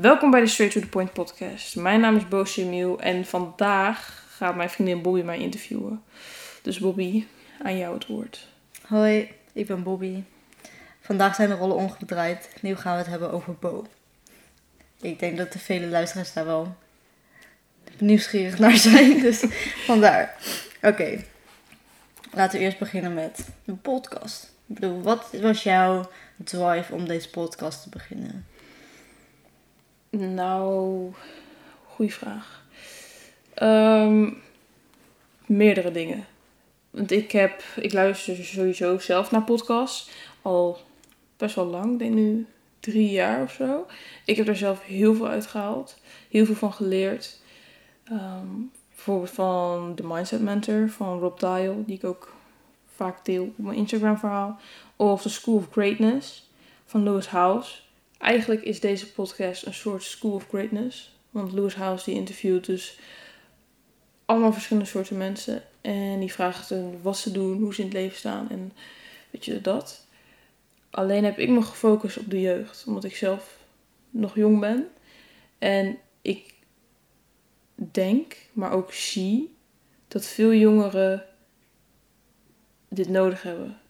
[0.00, 1.76] Welkom bij de Straight to the Point podcast.
[1.76, 6.02] Mijn naam is Bo Emiel en vandaag gaat mijn vriendin Bobby mij interviewen.
[6.62, 7.26] Dus Bobby,
[7.62, 8.48] aan jou het woord.
[8.86, 10.22] Hoi, ik ben Bobby.
[11.00, 12.48] Vandaag zijn de rollen omgedraaid.
[12.60, 13.86] Nu gaan we het hebben over Bo.
[15.00, 16.76] Ik denk dat de vele luisteraars daar wel
[17.98, 19.44] nieuwsgierig naar zijn, dus
[19.84, 20.36] vandaar.
[20.82, 21.24] Oké,
[22.30, 24.52] laten we eerst beginnen met de podcast.
[24.66, 28.46] Ik bedoel, wat was jouw drive om deze podcast te beginnen?
[30.18, 31.12] Nou,
[31.86, 32.64] goede vraag.
[33.54, 34.30] Ehm,
[35.46, 36.26] meerdere dingen.
[36.90, 40.10] Want ik heb, ik luister sowieso zelf naar podcasts
[40.42, 40.78] al
[41.36, 42.46] best wel lang, denk nu
[42.80, 43.86] drie jaar of zo.
[44.24, 45.98] Ik heb er zelf heel veel uit gehaald,
[46.30, 47.40] heel veel van geleerd.
[48.04, 48.46] Ehm,
[48.94, 52.34] bijvoorbeeld van The Mindset Mentor van Rob Dial, die ik ook
[52.94, 54.60] vaak deel op mijn Instagram verhaal.
[54.96, 56.50] Of The School of Greatness
[56.84, 57.82] van Lewis House.
[58.22, 61.14] Eigenlijk is deze podcast een soort School of Greatness.
[61.30, 62.98] Want Lewis House die interviewt dus
[64.24, 65.62] allemaal verschillende soorten mensen.
[65.80, 68.72] En die vraagt hun wat ze doen, hoe ze in het leven staan en
[69.30, 70.06] weet je dat.
[70.90, 73.58] Alleen heb ik me gefocust op de jeugd, omdat ik zelf
[74.10, 74.88] nog jong ben.
[75.58, 76.54] En ik
[77.74, 79.54] denk, maar ook zie,
[80.08, 81.24] dat veel jongeren
[82.88, 83.80] dit nodig hebben.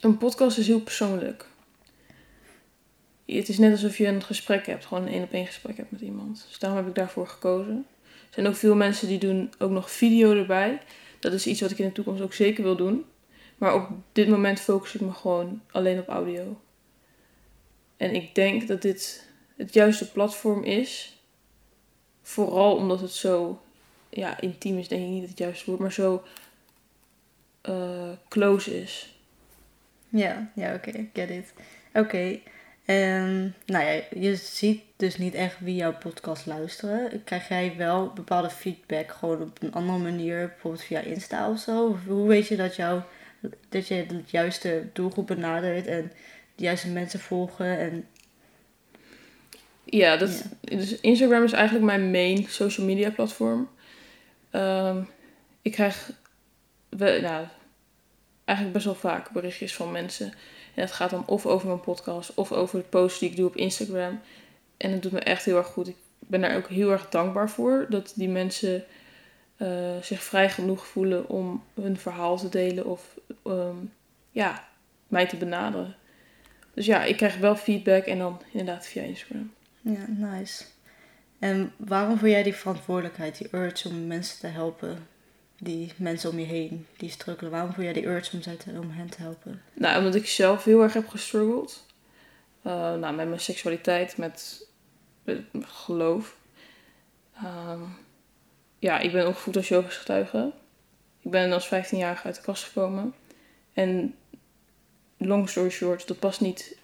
[0.00, 1.50] Een podcast is heel persoonlijk.
[3.26, 5.90] Het is net alsof je een gesprek hebt, gewoon een één op één gesprek hebt
[5.90, 6.46] met iemand.
[6.48, 7.86] Dus daarom heb ik daarvoor gekozen.
[8.02, 10.80] Er zijn ook veel mensen die doen ook nog video erbij.
[11.20, 13.04] Dat is iets wat ik in de toekomst ook zeker wil doen.
[13.56, 16.60] Maar op dit moment focus ik me gewoon alleen op audio.
[17.96, 21.16] En ik denk dat dit het juiste platform is.
[22.22, 23.62] Vooral omdat het zo
[24.08, 26.22] ja, intiem is, denk ik niet het juiste woord, maar zo
[27.68, 29.16] uh, close is.
[30.08, 31.52] Ja, ja, oké, get it.
[31.94, 32.38] Oké,
[32.84, 37.24] en nou ja, je ziet dus niet echt wie jouw podcast luisteren.
[37.24, 41.98] Krijg jij wel bepaalde feedback gewoon op een andere manier, bijvoorbeeld via Insta of zo?
[42.06, 43.00] Hoe weet je dat, jou,
[43.68, 46.12] dat je de juiste doelgroep benadert en
[46.54, 47.78] de juiste mensen volgen?
[47.78, 48.06] En...
[49.84, 53.68] Ja, dat, Dus Instagram is eigenlijk mijn main social media platform.
[54.52, 55.08] Um,
[55.62, 56.10] ik krijg
[56.88, 57.46] we, nou,
[58.44, 60.32] eigenlijk best wel vaak berichtjes van mensen.
[60.74, 63.46] En het gaat dan of over mijn podcast of over de posts die ik doe
[63.46, 64.20] op Instagram.
[64.76, 65.88] En het doet me echt heel erg goed.
[65.88, 67.86] Ik ben daar ook heel erg dankbaar voor.
[67.88, 68.84] Dat die mensen
[69.56, 69.68] uh,
[70.00, 73.92] zich vrij genoeg voelen om hun verhaal te delen of um,
[74.30, 74.68] ja,
[75.08, 75.96] mij te benaderen.
[76.74, 79.52] Dus ja, ik krijg wel feedback en dan inderdaad via Instagram.
[79.80, 80.64] Ja, nice.
[81.38, 85.06] En waarom voel jij die verantwoordelijkheid, die urge om mensen te helpen?
[85.62, 87.50] Die mensen om je heen die struggelen?
[87.50, 89.62] Waarom voel jij die urge om, te, om hen te helpen?
[89.72, 91.86] Nou, omdat ik zelf heel erg heb gestruggeld.
[92.66, 94.66] Uh, nou, met mijn seksualiteit, met,
[95.24, 96.36] met geloof.
[97.42, 97.82] Uh,
[98.78, 100.52] ja, ik ben opgevoed als Jehovah's getuige.
[101.20, 103.14] Ik ben als 15-jarige uit de kast gekomen.
[103.72, 104.14] En
[105.16, 106.76] long story short, dat past niet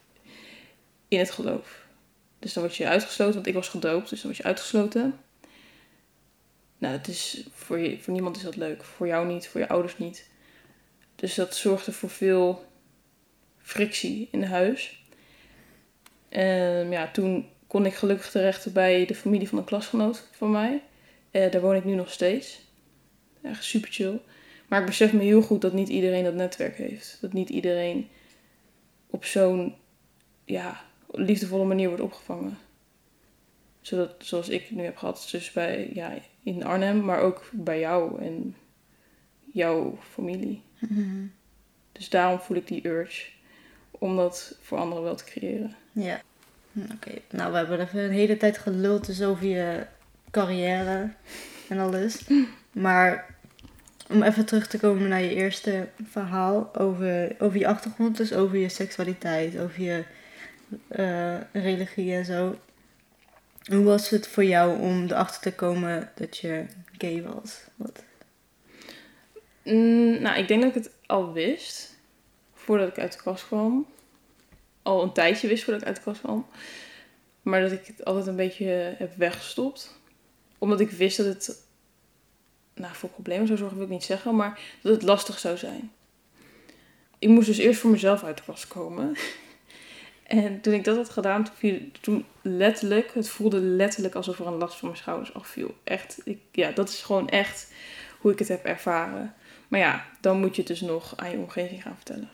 [1.08, 1.86] in het geloof.
[2.38, 5.20] Dus dan word je uitgesloten, want ik was gedoopt, dus dan word je uitgesloten.
[6.78, 8.84] Nou, het is, voor, je, voor niemand is dat leuk.
[8.84, 10.28] Voor jou niet, voor je ouders niet.
[11.14, 12.64] Dus dat zorgde voor veel
[13.58, 15.04] frictie in huis.
[16.28, 20.82] En ja, toen kon ik gelukkig terecht bij de familie van een klasgenoot van mij.
[21.30, 22.60] Eh, daar woon ik nu nog steeds.
[23.42, 24.20] Echt super chill.
[24.68, 27.18] Maar ik besef me heel goed dat niet iedereen dat netwerk heeft.
[27.20, 28.08] Dat niet iedereen
[29.06, 29.74] op zo'n
[30.44, 30.80] ja,
[31.10, 32.58] liefdevolle manier wordt opgevangen.
[33.80, 36.18] Zodat, zoals ik nu heb gehad, dus bij, ja,
[36.54, 38.56] in Arnhem, maar ook bij jou en
[39.52, 40.62] jouw familie.
[40.78, 41.26] Mhm.
[41.92, 43.26] Dus daarom voel ik die urge
[43.90, 45.74] om dat voor anderen wel te creëren.
[45.92, 46.20] Ja,
[46.72, 47.10] hm, oké.
[47.30, 49.86] Nou, we hebben even een hele tijd geluld dus over je
[50.30, 51.12] carrière
[51.68, 52.24] en alles.
[52.72, 53.36] Maar
[54.08, 58.56] om even terug te komen naar je eerste verhaal over, over je achtergrond, dus over
[58.56, 60.04] je seksualiteit, over je
[60.96, 62.58] uh, religie en zo.
[63.68, 66.66] Hoe was het voor jou om erachter te komen dat je
[66.98, 67.60] gay was?
[67.76, 68.04] Wat?
[69.62, 71.96] Mm, nou, ik denk dat ik het al wist
[72.54, 73.86] voordat ik uit de kast kwam.
[74.82, 76.46] Al een tijdje wist voordat ik uit de kast kwam.
[77.42, 79.98] Maar dat ik het altijd een beetje heb weggestopt.
[80.58, 81.62] Omdat ik wist dat het
[82.74, 85.92] nou, voor problemen zou zorgen, wil ik niet zeggen, maar dat het lastig zou zijn.
[87.18, 89.16] Ik moest dus eerst voor mezelf uit de kast komen.
[90.28, 91.46] En toen ik dat had gedaan,
[92.00, 95.74] toen, letterlijk, het voelde letterlijk alsof er een last van mijn schouders afviel.
[95.84, 96.22] Echt,
[96.52, 97.72] ja, dat is gewoon echt
[98.20, 99.34] hoe ik het heb ervaren.
[99.68, 102.30] Maar ja, dan moet je het dus nog aan je omgeving gaan vertellen.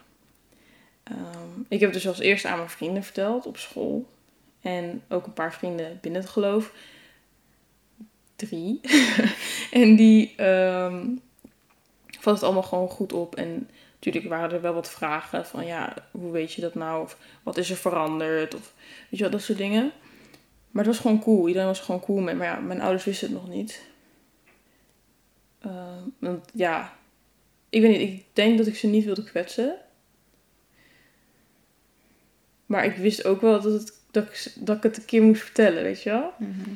[1.11, 4.09] Um, ik heb het dus als eerste aan mijn vrienden verteld op school.
[4.61, 6.73] En ook een paar vrienden binnen het geloof.
[8.37, 8.81] Drie.
[9.71, 11.07] en die ehm
[12.21, 13.35] vat het allemaal gewoon goed op.
[13.37, 13.71] En
[14.05, 17.03] natuurlijk waren er wel wat vragen van ja, hoe weet je dat nou?
[17.03, 18.55] Of wat is er veranderd?
[18.55, 18.73] Of
[19.11, 19.93] weet je wel, dat soort dingen.
[20.71, 21.47] Maar het was gewoon cool.
[21.47, 22.37] Iedereen was gewoon cool met.
[22.37, 23.83] Maar ja, mijn ouders wisten het nog niet.
[25.61, 26.97] Ehm, want ja,
[27.69, 28.09] ik weet niet.
[28.11, 29.77] Ik denk dat ik ze niet wilde kwetsen.
[32.67, 35.43] Maar ik wist ook wel dat, het, dat, ik, dat ik het een keer moest
[35.43, 36.33] vertellen, weet je wel?
[36.39, 36.71] Mhm.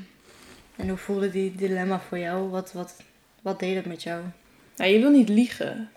[0.77, 2.49] En hoe voelde die dilemma voor jou?
[2.49, 2.97] Wat, wat,
[3.43, 4.25] wat deed het met jou?
[4.77, 5.91] Nou, je wil niet liegen.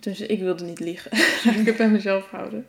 [0.00, 1.10] Dus ik wilde niet liegen.
[1.44, 2.66] Laat ik het bij mezelf houden.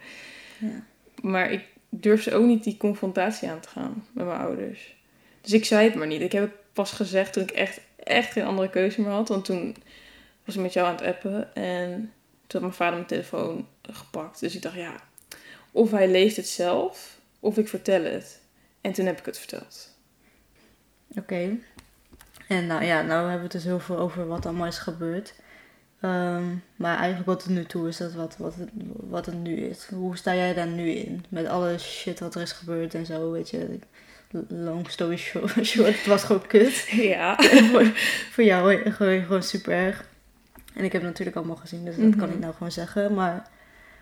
[0.57, 0.83] Ja.
[1.22, 4.95] Maar ik durfde ook niet die confrontatie aan te gaan met mijn ouders.
[5.42, 6.22] Dus ik zei het maar niet.
[6.22, 9.28] Ik heb het pas gezegd toen ik echt, echt geen andere keuze meer had.
[9.28, 9.75] Want toen
[10.45, 11.56] was ik met jou aan het appen.
[11.56, 12.13] En
[12.48, 14.39] toen had mijn vader mijn telefoon gepakt.
[14.39, 14.95] Dus ik dacht, ja,
[15.72, 18.42] of hij leest het zelf, of ik vertel het.
[18.81, 19.95] En toen heb ik het verteld.
[21.18, 21.57] Oké.
[22.48, 25.34] En nou ja, nou hebben we het dus heel veel over wat allemaal is gebeurd.
[26.01, 26.44] Ehm,
[26.75, 28.69] maar eigenlijk wat het nu toe is, dat wat, wat, het,
[29.09, 29.86] wat het nu is.
[29.94, 31.25] Hoe sta jij daar nu in?
[31.30, 33.80] Met alle shit wat er is gebeurd en zo, weet je.
[34.48, 36.88] Long story short, short het was gewoon kut.
[37.15, 37.36] Ja.
[37.71, 37.86] voor,
[38.31, 40.06] voor jou gewoon, gewoon super erg.
[40.74, 42.31] En ik heb het natuurlijk allemaal gezien, dus dat kan Mhm.
[42.31, 43.13] ik nou gewoon zeggen.
[43.13, 43.48] Maar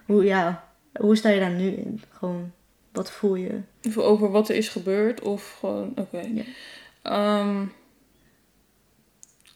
[0.05, 0.67] hoe, ja,
[0.99, 2.01] hoe sta je daar nu in?
[2.11, 2.51] Gewoon,
[2.91, 3.59] wat voel je?
[3.95, 6.19] Over wat er is gebeurd, of gewoon, oké.
[6.33, 6.43] Ja.
[7.01, 7.65] Ehm,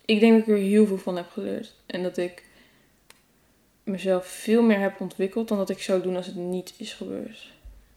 [0.06, 1.76] ik denk dat ik er heel veel van heb geleerd.
[1.86, 2.46] En dat ik
[3.84, 7.52] mezelf veel meer heb ontwikkeld dan dat ik zou doen als het niet is gebeurd.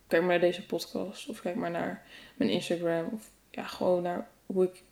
[0.07, 4.29] Kijk maar naar deze podcast, of kijk maar naar mijn Instagram, of ja, gewoon naar
[4.47, 4.83] hoe ik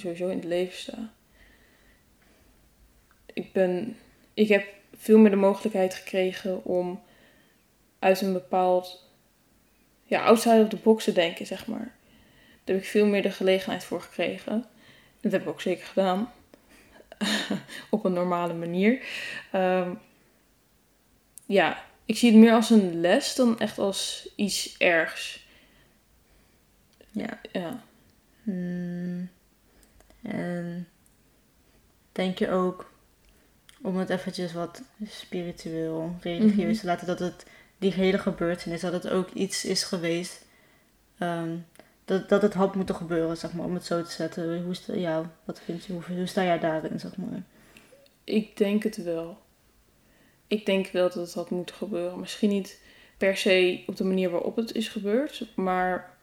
[0.00, 1.12] sowieso in het leven sta.
[3.34, 3.96] Ik ben,
[4.34, 4.66] ik heb
[4.96, 7.02] veel meer de mogelijkheid gekregen om
[7.98, 9.08] uit een bepaald
[10.04, 11.94] ja, outside of the box te denken, zeg maar.
[12.64, 14.64] Daar heb ik veel meer de gelegenheid voor gekregen.
[15.20, 16.32] Dat heb ik ook zeker gedaan.
[17.90, 19.02] Op een normale manier.
[19.52, 19.94] Ehm,
[21.46, 25.46] ja, ik zie het meer als een les dan echt als iets ergs.
[27.10, 27.40] Ja.
[27.52, 27.82] Ja.
[28.42, 29.30] Hmm.
[30.22, 30.88] En
[32.12, 32.92] denk je ook,
[33.82, 36.80] om het eventjes wat spiritueel, religieus Mhm.
[36.80, 37.46] te laten, dat het
[37.78, 40.44] die hele gebeurtenis, dat het ook iets is geweest,
[41.18, 41.56] ehm,
[42.10, 44.62] dat, dat het had moeten gebeuren, zeg maar, om het zo te zetten.
[44.62, 47.42] Hoe, sta, ja, wat vind je, hoe, sta jij daarin, zeg maar?
[48.24, 49.38] Ik denk het wel.
[50.46, 52.20] Ik denk wel dat het had moeten gebeuren.
[52.20, 52.80] Misschien niet
[53.16, 56.16] per se op de manier waarop het is gebeurd, maar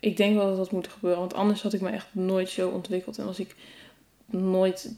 [0.00, 1.20] ik denk wel dat het had moeten gebeuren.
[1.20, 3.54] Want anders had ik me echt nooit zo ontwikkeld en was ik
[4.26, 4.94] nooit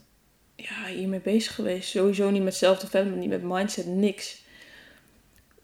[0.55, 1.89] ja, hiermee bezig geweest.
[1.89, 4.43] Sowieso niet met self-development, niet met mindset, niks.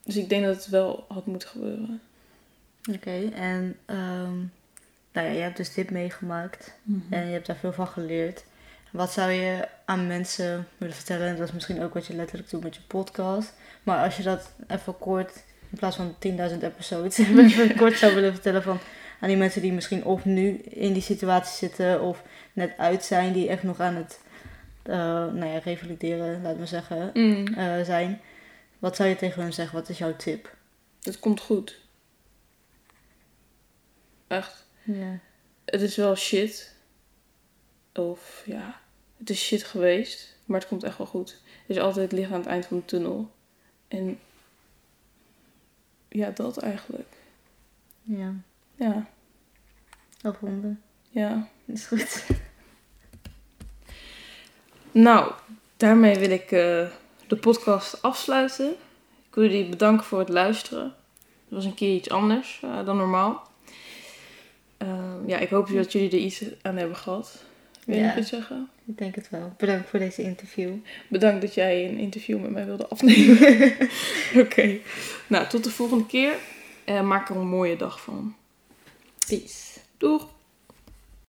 [0.03, 2.01] Dus ik denk dat het wel had moeten gebeuren.
[2.89, 4.37] Oké, en ehm,
[5.11, 6.73] nou ja, je hebt dus dit meegemaakt.
[7.09, 8.43] En je hebt daar veel van geleerd.
[8.91, 11.27] Wat zou je aan mensen willen vertellen?
[11.27, 13.53] En dat is misschien ook wat je letterlijk doet met je podcast.
[13.83, 18.33] Maar als je dat even kort, in plaats van 10.000 episodes, even kort zou willen
[18.33, 18.79] vertellen van
[19.19, 22.23] aan die mensen die misschien of nu in die situatie zitten of
[22.53, 24.19] net uit zijn, die echt nog aan het
[24.83, 24.95] eh,
[25.33, 28.21] nou ja, revalideren, laten we zeggen, Mm, eh, zijn.
[28.79, 29.75] Wat zou je tegen hen zeggen?
[29.75, 30.55] Wat is jouw tip?
[31.01, 31.79] het komt goed.
[34.31, 34.65] Echt.
[34.83, 35.19] Ja.
[35.65, 36.75] het is wel shit.
[37.93, 38.79] Of ja,
[39.17, 40.37] het is shit geweest.
[40.45, 41.41] Maar het komt echt wel goed.
[41.67, 43.31] Er is altijd licht aan het eind van de tunnel.
[43.87, 44.19] En
[46.09, 47.15] ja, dat eigenlijk.
[48.03, 48.33] Ja.
[48.75, 49.09] Ja,
[50.21, 50.81] Afronden.
[51.09, 51.47] ja.
[51.65, 52.25] Is goed.
[54.93, 55.33] Nou,
[55.77, 56.87] daarmee wil ik eh,
[57.27, 58.69] de podcast afsluiten.
[59.27, 60.83] Ik wil jullie bedanken voor het luisteren.
[61.23, 63.50] Het was een keer iets anders eh, dan normaal.
[65.27, 67.43] Ja, ik hoop dat jullie er iets aan hebben gehad.
[67.85, 68.17] Wil je Ja.
[68.17, 68.69] iets zeggen?
[68.85, 69.53] Ik denk het wel.
[69.57, 70.71] Bedankt voor deze interview.
[71.07, 73.37] Bedankt dat jij een interview met mij wilde afnemen.
[74.45, 74.77] Oké.
[75.27, 76.33] Nou, tot de volgende keer.
[76.85, 78.35] En maak er een mooie dag van.
[79.27, 79.79] Peace.
[79.97, 80.27] Doeg!